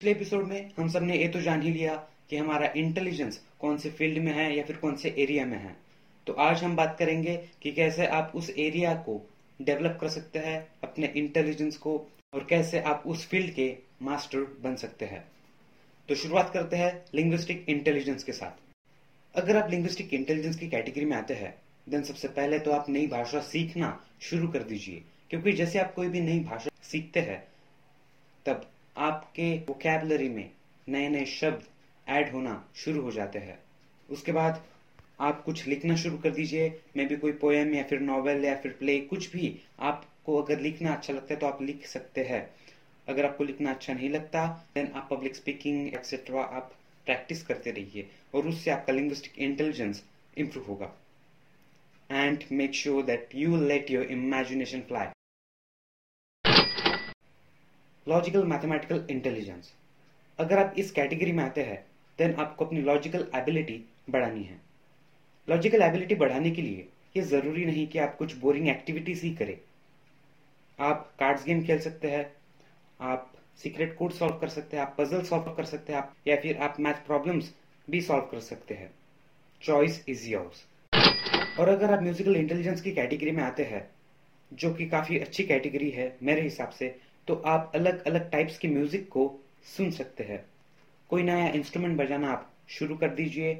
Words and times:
पिछले 0.00 0.10
एपिसोड 0.10 0.46
में 0.46 0.70
हम 0.78 0.88
सबने 0.88 1.16
ये 1.16 1.28
तो 1.28 1.40
जान 1.40 1.62
ही 1.62 1.70
लिया 1.72 1.94
कि 2.30 2.36
हमारा 2.36 2.72
इंटेलिजेंस 2.76 3.40
कौन 3.60 3.78
से 3.78 3.90
फ़ील्ड 3.90 4.18
में 4.22 4.32
है 4.32 4.56
या 4.56 4.64
फिर 4.64 4.76
कौन 4.76 4.96
से 4.96 5.14
एरिया 5.18 5.46
में 5.46 5.58
है। 5.58 5.76
तो 6.26 6.32
आज 6.32 6.62
हम 6.64 6.76
बात 6.76 6.96
करेंगे 6.98 7.36
कि 7.62 7.72
कैसे 7.72 8.06
आप 8.06 8.32
उस 8.34 8.50
एरिया 8.50 8.94
को 8.94 9.30
डेवलप 9.62 9.98
कर 10.00 10.08
सकते 10.08 10.38
हैं, 10.38 10.68
अपने 10.84 11.12
इंटेलिजेंस 11.16 11.76
को, 11.76 12.06
और 12.34 12.46
कैसे 12.50 12.80
आप 12.80 13.02
उस 13.06 13.26
फ़ील्ड 13.28 13.54
के 13.54 13.76
मास्टर 14.02 14.38
बन 14.38 14.76
सकते 14.76 15.04
हैं। 15.04 15.24
तो 16.08 16.14
शुरुआत 16.14 16.50
करते 16.54 16.76
हैं 16.76 17.04
लिंग्विस्टिक 17.14 17.64
इंटेलिजेंस 17.68 18.24
के 18.24 18.32
साथ। 18.32 18.60
अगर 19.36 19.56
आप 19.56 19.70
लिंग्विस्टिक 19.70 20.14
इंटेलिजेंस 20.14 20.56
की 20.56 20.68
कैटेगरी 20.68 21.04
में 21.04 21.16
आते 21.16 21.34
हैं 21.34 21.54
देन 21.88 22.02
सबसे 22.02 22.28
पहले 22.28 22.58
तो 22.58 22.70
आप 22.70 22.88
नई 22.88 23.06
भाषा 23.06 23.40
सीखना 23.40 24.04
शुरू 24.20 24.48
कर 24.48 24.62
दीजिए। 24.62 25.02
क्योंकि 25.30 25.52
जैसे 25.52 25.78
आप 25.78 25.94
कोई 25.94 26.08
भी 26.08 26.20
नई 26.20 26.40
भाषा 26.40 26.70
सीखते 26.82 27.20
हैं, 27.20 27.44
तब 28.46 28.70
आपके 28.96 29.52
वोकेबलरी 29.68 30.28
में 30.28 30.50
नए 30.86 31.08
नए 31.08 31.24
शब्द 31.26 31.64
ऐड 32.06 32.32
होना 32.32 32.62
शुरू 32.76 33.00
हो 33.02 33.10
जाते 33.12 33.38
हैं। 33.38 33.58
उसके 34.08 34.32
बाद 34.32 34.62
आप 35.20 35.42
कुछ 35.44 35.66
लिखना 35.66 35.96
शुरू 35.96 36.18
कर 36.18 36.30
दीजिए। 36.30 36.68
मे 36.96 37.04
भी 37.06 37.16
कोई 37.16 37.32
पोएम 37.34 37.74
या 37.74 37.82
फिर 37.82 38.00
नॉवेल 38.00 38.44
या 38.44 38.54
फिर 38.56 38.72
प्ले 38.78 38.98
कुछ 39.06 39.30
भी 39.32 39.54
आपको 39.80 40.40
अगर 40.42 40.60
लिखना 40.60 40.92
अच्छा 40.92 41.12
लगता 41.12 41.34
है 41.34 41.40
तो 41.40 41.46
आप 41.46 41.62
लिख 41.62 41.86
सकते 41.86 42.24
हैं। 42.24 42.48
अगर 43.08 43.26
आपको 43.26 43.44
लिखना 43.44 43.70
अच्छा 43.70 43.92
नहीं 43.92 44.10
लगता 44.10 44.46
देन 44.74 44.90
आप 44.94 45.08
पब्लिक 45.10 45.36
स्पीकिंग 45.36 45.94
एक्सेट्रा 45.94 46.42
आप 46.42 46.72
प्रैक्टिस 47.06 47.42
करते 47.46 47.70
रहिए 47.70 48.08
और 48.34 48.48
उससे 48.48 48.70
आपका 48.70 48.92
लिंग्विस्टिक 48.92 49.38
इंटेलिजेंस 49.38 50.02
इंप्रूव 50.36 50.66
होगा। 50.66 50.92
And 52.10 52.44
make 52.52 52.74
sure 52.74 53.02
that 53.04 53.34
you 53.34 53.56
let 53.58 53.90
your 53.90 54.04
imagination 54.12 54.80
fly 54.88 55.06
logical 58.06 58.44
mathematical 58.44 59.06
intelligence 59.10 59.72
अगर 60.38 60.58
आप 60.58 60.74
इस 60.78 60.90
कैटेगरी 60.90 61.32
में 61.32 61.42
आते 61.44 61.62
हैं 61.62 61.78
देन 62.18 62.34
आपको 62.34 62.64
अपनी 62.64 62.80
लॉजिकल 62.80 63.26
एबिलिटी 63.34 63.78
बढ़ानी 64.10 64.42
है। 64.44 64.60
लॉजिकल 65.48 65.82
एबिलिटी 65.82 66.14
बढ़ाने 66.14 66.50
के 66.50 66.62
लिए 66.62 66.86
ये 67.16 67.22
ज़रूरी 67.22 67.64
नहीं 67.64 67.86
कि 67.86 67.98
आप 67.98 68.14
कुछ 68.16 68.36
बोरिंग 68.36 68.68
एक्टिविटीज़ 68.68 69.24
ही 69.24 69.30
करें। 69.34 69.56
आप 70.78 71.12
कार्ड्स 71.18 71.44
गेम 71.44 71.62
खेल 71.64 71.78
सकते 71.78 72.10
हैं, 72.10 72.30
आप 73.00 73.32
सीक्रेट 73.56 73.96
कोड 73.96 74.12
सॉल्व 74.12 74.38
कर 74.38 74.48
सकते 74.48 74.76
हैं, 74.76 74.84
आप 74.84 74.94
पजल 74.98 75.22
सॉल्व 75.22 75.52
कर 75.52 75.64
सकते 75.64 75.92
हैं, 75.92 76.00
आप 76.00 76.14
या 76.28 76.36
फिर 76.36 76.58
आप 76.58 76.76
मैथ 76.80 77.04
प्रॉब्लम्स 77.06 77.52
भी 77.88 78.00
सॉल्व 78.00 78.24
कर 78.24 78.40
सकते 78.40 78.74
हैं। 78.74 78.90
चॉइस 79.62 80.04
इज़ 80.08 80.28
योर्स 80.28 80.64
और 81.58 81.68
अगर 81.68 81.92
आप 81.92 82.02
म्यूजिकल 82.02 82.36
इंटेलिजेंस 82.36 82.80
की 82.80 82.92
कैटेगरी 82.92 83.30
में 83.30 83.42
आते 83.42 83.64
हैं, 83.64 83.86
जो 84.52 84.72
कि 84.74 84.86
काफ़ी 84.88 85.18
अच्छी 85.18 85.44
कैटेगरी 85.44 85.90
है 85.90 86.16
मेरे 86.22 86.42
हिसाब 86.42 86.70
से 86.70 86.94
तो 87.28 87.34
आप 87.46 87.72
अलग 87.74 88.04
अलग 88.06 88.30
टाइप्स 88.30 88.58
की 88.58 88.68
म्यूज़िक 88.68 89.08
को 89.08 89.28
सुन 89.76 89.90
सकते 89.90 90.24
हैं। 90.24 90.44
कोई 91.10 91.22
नया 91.22 91.48
इंस्ट्रूमेंट 91.50 91.96
बजाना 91.98 92.30
आप 92.32 92.50
शुरू 92.68 92.96
कर 92.96 93.08
दीजिए। 93.14 93.50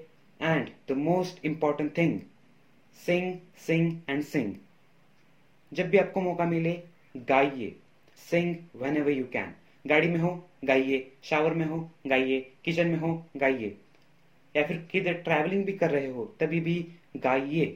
And 0.40 0.68
the 0.88 0.96
most 0.98 1.44
important 1.44 1.96
thing 1.98 2.18
sing 3.00 3.34
sing 3.66 3.92
and 4.10 4.22
sing 4.24 4.54
जब 5.72 5.88
भी 5.90 5.98
आपको 5.98 6.20
मौका 6.20 6.44
मिले, 6.44 6.80
गाइए। 7.16 7.74
Sing 8.18 8.54
when 8.76 8.96
ever 8.96 9.10
you 9.10 9.24
can 9.32 9.54
गाड़ी 9.84 10.08
में 10.08 10.18
हो, 10.20 10.30
गाइए। 10.64 11.12
शावर 11.22 11.54
में 11.54 11.64
हो, 11.66 11.78
गाइए। 12.06 12.40
किचन 12.64 12.86
में 12.86 12.98
हो, 12.98 13.26
गाइए। 13.36 13.76
या 14.54 14.66
फिर 14.66 14.76
किधर 14.90 15.14
ट्रैवलिंग 15.14 15.64
भी 15.64 15.72
कर 15.72 15.90
रहे 15.90 16.10
हो, 16.12 16.24
तभी 16.40 16.60
भी 16.60 16.74
गाइए। 17.16 17.66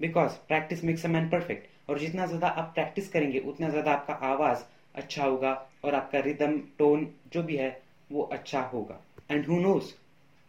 Because 0.00 0.32
practice 0.48 0.84
makes 0.84 1.04
a 1.06 1.08
man 1.08 1.28
perfect 1.30 1.90
और 1.90 1.98
जितना 1.98 2.26
ज़्यादा 2.26 2.48
आप 2.48 2.70
प्रैक्टिस 2.74 3.08
करेंगे, 3.08 3.38
उतना 3.40 3.68
ज़्यादा 3.68 3.92
आपका 3.92 4.14
आवाज़ 4.26 4.64
अच्छा 4.98 5.24
होगा 5.24 5.52
और 5.84 5.94
आपका 5.94 6.18
रिदम 6.20 6.58
टोन 6.78 7.06
जो 7.32 7.42
भी 7.42 7.56
है, 7.56 7.70
वो 8.10 8.22
अच्छा 8.22 8.60
होगा। 8.68 9.00
एंड 9.30 9.46
हु 9.46 9.58
नोस 9.60 9.94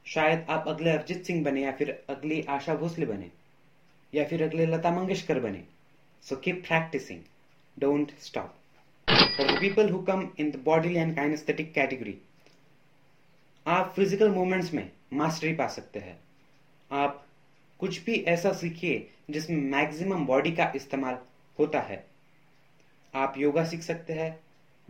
शायद 0.06 0.46
आप 0.50 0.68
अगले 0.68 0.90
अरिजीत 0.92 1.26
सिंह 1.26 1.44
बने 1.44 1.62
या 1.62 1.72
फिर 1.72 1.90
अगली 2.10 2.42
आशा 2.50 2.76
भोसले 2.76 3.06
बने, 3.06 3.32
या 4.14 4.26
फिर 4.26 4.44
अगले 4.44 4.66
लता 4.66 4.92
मंगेशकर 4.92 5.40
बने। 5.40 5.64
So 6.24 6.36
keep 6.36 6.64
practising 6.68 7.22
don't 7.78 8.12
stop 8.20 8.56
for 9.38 9.48
the 9.48 9.60
people 9.60 9.90
who 9.90 10.00
come 10.04 10.30
in 10.40 10.52
the 10.52 10.62
body 10.66 10.96
and 10.96 11.16
kinesthetic 11.16 11.74
category 11.74 12.18
आप 13.66 13.94
फ़िज़िकल 13.96 14.30
मूवमेंट्स 14.30 14.74
में 14.74 14.90
मास्टरी 15.14 15.54
पा 15.54 15.68
सकते 15.68 16.00
हैं। 16.00 16.20
आप 16.92 17.26
कुछ 17.80 18.04
भी 18.06 18.16
ऐसा 18.28 18.52
सीखिए 18.54 19.08
जिसमें 19.30 19.58
मैक्सिमम 19.72 20.26
बॉडी 20.26 20.52
का 20.52 20.72
इस्तेमाल 20.76 21.18
होता 21.60 21.80
है। 21.82 22.06
आप 23.14 23.38
योगा 23.38 23.64
सीख 23.64 23.82
सकते 23.82 24.14
हैं 24.14 24.38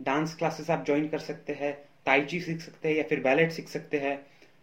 डांस 0.00 0.34
क्लासेस 0.34 0.70
आप 0.70 0.84
ज्वाइन 0.86 1.06
कर 1.08 1.18
सकते 1.20 1.52
हैं 1.52 1.72
ताइची 2.06 2.40
सीख 2.40 2.60
सकते 2.60 2.88
हैं 2.88 2.96
या 2.96 3.02
फिर 3.02 3.20
बैलेट 3.20 3.52
सीख 3.52 3.68
सकते 3.68 3.98
हैं। 3.98 4.20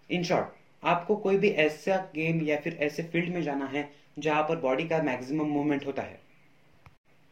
इन 0.09 0.23
शॉर्ट 0.23 0.55
आपको 0.83 1.15
कोई 1.15 1.37
भी 1.37 1.49
ऐसा 1.49 1.97
गेम 2.15 2.41
या 2.41 2.57
फिर 2.57 2.77
ऐसे 2.81 3.03
फ़ील्ड 3.03 3.33
में 3.33 3.41
जाना 3.43 3.65
है, 3.65 3.89
जहाँ 4.17 4.43
पर 4.43 4.59
बॉडी 4.59 4.87
का 4.87 5.01
मैक्सिमम 5.01 5.47
मूवमेंट 5.47 5.85
होता 5.85 6.01
है। 6.01 6.19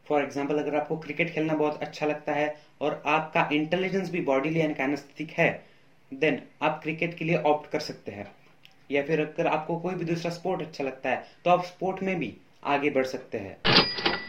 फॉर 0.06 0.22
एग्ज़ाम्पल 0.22 0.58
अगर 0.58 0.74
आपको 0.74 0.96
क्रिकेट 0.96 1.30
खेलना 1.30 1.54
बहुत 1.54 1.82
अच्छा 1.82 2.06
लगता 2.06 2.32
है 2.32 2.54
और 2.80 3.02
आपका 3.06 3.48
इंटेलिजेंस 3.52 4.10
भी 4.10 4.20
बॉडी 4.22 4.58
एंड 4.58 4.76
कैनेस्थेटिक 4.76 5.30
है 5.30 5.48
देन 6.12 6.40
आप 6.62 6.80
क्रिकेट 6.82 7.14
के 7.14 7.24
लिए 7.24 7.36
ऑप्ट 7.44 7.70
कर 7.70 7.80
सकते 7.80 8.12
हैं। 8.12 8.26
या 8.90 9.02
फिर 9.02 9.20
अगर 9.20 9.46
आपको 9.46 9.78
कोई 9.78 9.94
भी 9.94 10.04
दूसरा 10.04 10.30
स्पोर्ट 10.30 10.62
अच्छा 10.62 10.84
लगता 10.84 11.10
है 11.10 11.24
तो 11.44 11.50
आप 11.50 11.64
स्पोर्ट 11.64 12.02
में 12.02 12.18
भी 12.18 12.36
आगे 12.64 12.90
बढ़ 12.90 13.06
सकते 13.06 13.38
हैं। 13.38 13.56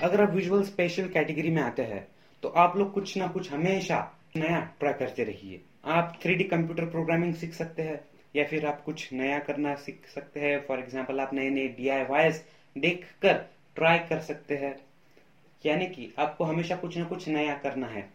अगर 0.04 0.22
आप 0.22 0.32
विजुअल 0.32 0.64
स्पेशल 0.64 1.08
कैटेगरी 1.08 1.50
में 1.50 1.62
आते 1.62 1.82
हैं 1.84 2.08
तो 2.44 2.50
आप 2.58 2.76
लोग 2.78 2.94
कुछ 2.94 3.16
ना 3.18 3.28
कुछ 3.28 3.52
हमेशा 3.52 3.98
नया 4.38 4.60
ट्राई 4.80 4.94
करते 4.94 5.24
रहिए। 5.24 5.62
आप 5.86 6.20
थ्री 6.22 6.44
कंप्यूटर 6.44 6.86
प्रोग्रामिंग 6.86 7.34
सीख 7.34 7.54
सकते 7.54 7.82
हैं, 7.82 8.00
या 8.36 8.44
फिर 8.44 8.66
आप 8.66 8.82
कुछ 8.84 9.08
नया 9.14 9.40
करना 9.40 9.74
सीख 9.76 10.08
सकते 10.08 10.40
हैं। 10.40 10.60
फॉर 10.68 10.80
एग्ज़ाम्पल 10.80 11.20
आप 11.20 11.34
नए 11.34 11.50
नए 11.50 11.68
डी 11.70 11.90
आई 11.90 12.30
देख 12.76 13.06
कर 13.22 13.34
ट्राई 13.78 14.00
कर 14.00 14.20
सकते 14.22 14.56
हैं। 14.56 14.76
यानी 15.64 15.86
कि 15.88 16.14
आपको 16.20 16.44
हमेशा 16.44 16.76
कुछ 16.76 16.98
ना 16.98 17.06
कुछ 17.06 17.28
नया 17.28 17.56
करना 17.58 17.88
है, 17.88 18.08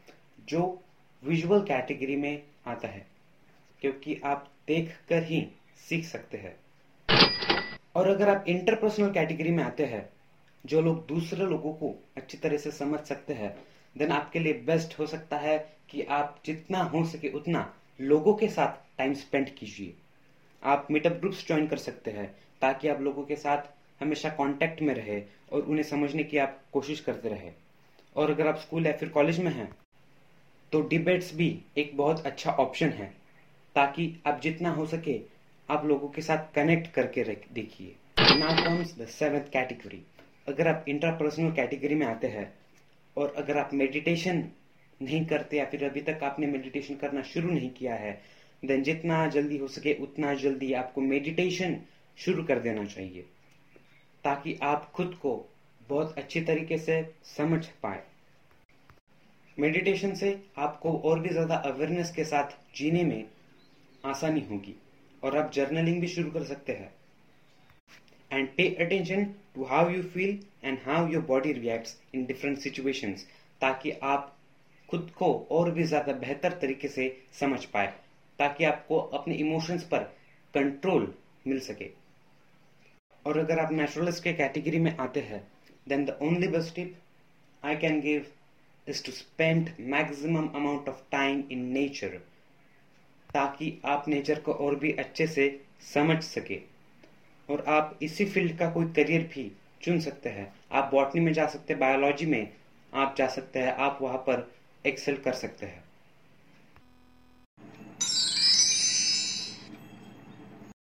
जो 0.48 0.82
विजुअल 1.22 1.60
कैटेगरी 1.62 2.16
में 2.16 2.42
आता 2.66 2.88
है, 2.88 3.06
क्योंकि 3.82 4.20
आप 4.24 4.48
देख 4.68 4.96
कर 5.08 5.22
ही 5.24 5.46
सीख 5.80 6.04
सकते 6.04 6.38
हैं। 6.38 6.56
और 7.94 8.08
अगर 8.08 8.28
आप 8.28 8.44
इंटरपर्सनल 8.48 9.12
कैटेगरी 9.12 9.50
में 9.50 9.62
आते 9.64 9.84
हैं 9.84 10.08
जो 10.64 10.80
लोग 10.80 11.06
दूसरे 11.06 11.46
लोगों 11.46 11.72
को 11.72 11.94
अच्छी 12.16 12.38
तरह 12.38 12.56
से 12.56 12.70
समझ 12.70 13.00
सकते 13.00 13.34
हैं 13.34 13.54
देन 13.96 14.12
आपके 14.12 14.38
लिए 14.38 14.52
बेस्ट 14.66 14.98
हो 14.98 15.06
सकता 15.06 15.36
है 15.36 15.58
कि 15.90 16.02
आप 16.10 16.40
जितना 16.46 16.82
हो 16.84 17.04
सके 17.04 17.28
उतना 17.28 17.66
लोगों 18.00 18.34
के 18.34 18.48
साथ 18.48 18.76
टाइम 18.98 19.14
स्पेंड 19.14 19.48
कीजिए। 19.50 19.94
आप 20.62 20.86
मीटअप 20.90 21.12
ग्रुप्स 21.12 21.46
ज्वाइन 21.46 21.66
कर 21.66 21.76
सकते 21.76 22.10
हैं 22.10 22.26
ताकि 22.62 22.88
आप 22.88 23.00
लोगों 23.00 23.24
के 23.24 23.36
साथ 23.36 24.02
हमेशा 24.02 24.28
कांटेक्ट 24.30 24.82
में 24.82 24.94
रहे 24.94 25.20
और 25.52 25.62
उन्हें 25.62 25.84
समझने 25.84 26.24
की 26.24 26.38
आप 26.38 26.60
कोशिश 26.72 27.00
करते 27.00 27.28
रहे। 27.28 27.50
और 28.16 28.30
अगर 28.30 28.46
आप 28.46 28.58
स्कूल 28.58 28.86
या 28.86 28.92
फिर 28.92 29.08
कॉलेज 29.08 29.38
में 29.38 29.52
हैं 29.52 29.68
तो 30.72 30.80
डिबेट्स 30.82 31.34
भी 31.34 31.48
एक 31.78 31.96
बहुत 31.96 32.26
अच्छा 32.26 32.52
ऑप्शन 32.52 32.88
है 32.90 33.06
ताकि 33.76 34.06
आप 34.26 34.40
जितना 34.40 34.70
हो 34.70 34.86
सके 34.86 35.20
आप 35.68 35.84
लोगों 35.86 36.08
के 36.08 36.22
साथ 36.22 36.52
कनेक्ट 36.54 36.92
करके 36.94 37.24
देखिए। 37.52 37.94
Now 38.36 38.64
comes 38.64 38.96
the 38.98 39.06
seventh 39.08 39.44
category 39.52 40.02
अगर 40.46 40.68
आप 40.68 40.84
इंट्रापर्सनल 40.88 41.52
कैटेगरी 41.52 41.94
में 41.94 42.06
आते 42.06 42.26
हैं 42.26 42.52
और 43.16 43.34
अगर 43.36 43.58
आप 43.58 43.70
मेडिटेशन 43.74 44.44
नहीं 45.00 45.24
करते 45.26 45.56
या 45.56 45.64
फिर 45.64 45.84
अभी 45.84 46.00
तक 46.00 46.22
आपने 46.22 46.46
मेडिटेशन 46.46 46.94
करना 46.94 47.22
शुरू 47.22 47.50
नहीं 47.50 47.70
किया 47.70 47.94
है 47.94 48.20
देन 48.62 48.82
जितना 48.82 49.26
जल्दी 49.28 49.56
हो 49.56 49.68
सके 49.68 49.94
उतना 50.02 50.34
जल्दी 50.34 50.72
आपको 50.72 51.00
मेडिटेशन 51.00 51.76
शुरू 52.18 52.42
कर 52.44 52.58
देना 52.58 52.84
चाहिए, 52.84 53.22
ताकि 54.24 54.58
आप 54.62 54.90
खुद 54.94 55.14
को 55.14 55.34
बहुत 55.88 56.18
अच्छे 56.18 56.40
तरीके 56.40 56.78
से 56.78 57.02
समझ 57.26 57.64
पाए। 57.82 58.02
मेडिटेशन 59.56 60.14
से 60.14 60.38
आपको 60.58 60.92
और 61.00 61.20
भी 61.20 61.28
ज़्यादा 61.28 61.56
अवेयरनेस 61.56 62.10
के 62.10 62.24
साथ 62.24 62.56
जीने 62.76 63.04
में 63.04 63.24
आसानी 64.04 64.40
होगी 64.50 64.74
और 65.22 65.36
आप 65.38 65.50
जर्नलिंग 65.52 66.00
भी 66.00 66.08
शुरू 66.08 66.30
कर 66.30 66.44
सकते 66.44 66.72
हैं। 66.72 66.92
And 68.32 68.48
pay 68.56 68.68
attention 68.76 69.24
to 69.54 69.64
how 69.64 69.80
you 69.88 70.02
feel 70.12 70.36
and 70.62 70.78
how 70.84 71.00
your 71.06 71.22
body 71.22 71.52
reacts 71.54 71.96
in 72.14 72.26
different 72.26 72.60
situations, 72.60 73.24
ताकि 73.60 73.90
आप 74.02 74.32
खुद 74.88 75.10
को 75.16 75.32
और 75.50 75.70
भी 75.70 75.84
ज़्यादा 75.84 76.12
बेहतर 76.20 76.52
तरीके 76.62 76.88
से 76.88 77.04
समझ 77.40 77.64
पाए, 77.64 77.86
ताकि 78.38 78.64
आपको 78.64 78.98
अपने 79.18 79.34
इमोशंस 79.34 79.84
पर 79.92 80.02
कंट्रोल 80.54 81.12
मिल 81.46 81.60
सके। 81.60 81.90
और 83.24 83.38
अगर 83.38 83.58
आप 83.58 83.72
नेचुरलिस्ट 83.72 84.22
के 84.24 84.32
कैटेगरी 84.32 84.78
में 84.78 84.96
आते 84.96 85.20
हैं 85.20 85.42
then 85.88 86.04
the 86.04 86.16
only 86.22 86.48
best 86.48 86.74
tip 86.74 86.96
I 87.62 87.76
can 87.76 88.00
give 88.00 88.26
is 88.86 89.04
to 89.06 89.12
spend 89.12 89.70
maximum 89.94 90.48
amount 90.54 90.88
of 90.88 91.02
time 91.12 91.42
in 91.52 91.64
nature 91.72 92.20
ताकि 93.34 93.72
आप 93.86 94.08
नेचर 94.08 94.40
को 94.46 94.52
और 94.52 94.74
भी 94.76 94.92
अच्छे 94.98 95.26
से 95.26 95.44
समझ 95.94 96.22
सके। 96.24 96.60
और 97.48 97.64
आप 97.68 97.98
इसी 98.02 98.24
फ़ील्ड 98.24 98.56
का 98.58 98.70
कोई 98.70 98.84
करियर 98.96 99.22
भी 99.34 99.50
चुन 99.82 100.00
सकते 100.00 100.28
हैं। 100.28 100.52
आप 100.72 100.90
बॉटनी 100.92 101.20
में 101.20 101.32
जा 101.32 101.46
सकते 101.46 101.72
हैं 101.72 101.80
बायोलॉजी 101.80 102.26
में 102.26 102.48
आप 102.92 103.14
जा 103.18 103.26
सकते 103.26 103.58
हैं, 103.58 103.74
आप 103.74 103.98
वहाँ 104.02 104.18
पर 104.18 104.50
एक्सेल 104.84 105.16
कर 105.16 105.32
सकते 105.32 105.66
हैं। 105.66 105.82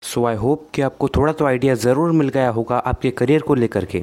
सो 0.02 0.24
आई 0.26 0.36
होप 0.36 0.68
कि 0.74 0.82
आपको 0.82 1.08
थोड़ा 1.08 1.32
तो 1.32 1.44
आइडिया 1.46 1.74
ज़रूर 1.76 2.12
मिल 2.12 2.28
गया 2.28 2.48
होगा 2.50 2.78
आपके 2.78 3.10
करियर 3.12 3.42
को 3.42 3.54
लेकर 3.54 3.84
के। 3.84 4.00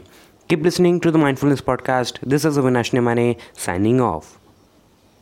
Keep 0.49 0.63
listening 0.63 0.99
to 1.01 1.11
the 1.11 1.15
mindfulness 1.15 1.61
podcast 1.61 2.19
this 2.25 2.45
is 2.45 2.59
Avinash 2.59 2.93
ने 2.93 2.99
माने 2.99 3.35
साइनिंग 3.55 4.01
ऑफ़ 4.01 4.35